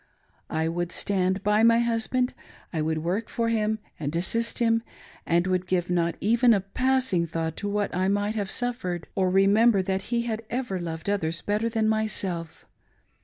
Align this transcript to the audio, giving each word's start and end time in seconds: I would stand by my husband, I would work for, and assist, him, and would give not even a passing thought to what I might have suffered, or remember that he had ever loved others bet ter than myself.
I 0.49 0.67
would 0.67 0.91
stand 0.91 1.43
by 1.43 1.61
my 1.61 1.77
husband, 1.77 2.33
I 2.73 2.81
would 2.81 3.03
work 3.03 3.29
for, 3.29 3.49
and 3.49 3.77
assist, 4.15 4.57
him, 4.57 4.81
and 5.27 5.45
would 5.45 5.67
give 5.67 5.91
not 5.91 6.15
even 6.19 6.55
a 6.55 6.61
passing 6.61 7.27
thought 7.27 7.55
to 7.57 7.69
what 7.69 7.95
I 7.95 8.07
might 8.07 8.33
have 8.33 8.49
suffered, 8.49 9.05
or 9.13 9.29
remember 9.29 9.83
that 9.83 10.01
he 10.09 10.23
had 10.23 10.41
ever 10.49 10.79
loved 10.79 11.07
others 11.07 11.43
bet 11.43 11.61
ter 11.61 11.69
than 11.69 11.87
myself. 11.87 12.65